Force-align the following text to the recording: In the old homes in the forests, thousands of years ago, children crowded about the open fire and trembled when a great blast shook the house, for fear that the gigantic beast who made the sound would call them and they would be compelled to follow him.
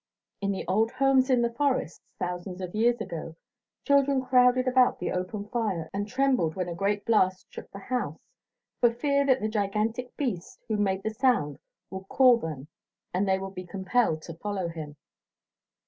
In 0.41 0.51
the 0.51 0.65
old 0.67 0.89
homes 0.93 1.29
in 1.29 1.43
the 1.43 1.53
forests, 1.53 2.01
thousands 2.17 2.59
of 2.59 2.73
years 2.73 2.99
ago, 3.01 3.35
children 3.85 4.19
crowded 4.25 4.67
about 4.67 4.97
the 4.97 5.11
open 5.11 5.45
fire 5.49 5.91
and 5.93 6.07
trembled 6.07 6.55
when 6.55 6.67
a 6.67 6.73
great 6.73 7.05
blast 7.05 7.45
shook 7.53 7.69
the 7.69 7.77
house, 7.77 8.17
for 8.79 8.89
fear 8.91 9.23
that 9.27 9.41
the 9.41 9.47
gigantic 9.47 10.17
beast 10.17 10.59
who 10.67 10.77
made 10.77 11.03
the 11.03 11.11
sound 11.13 11.59
would 11.91 12.07
call 12.07 12.37
them 12.39 12.67
and 13.13 13.27
they 13.29 13.37
would 13.37 13.53
be 13.53 13.63
compelled 13.63 14.23
to 14.23 14.33
follow 14.33 14.69
him. 14.69 14.95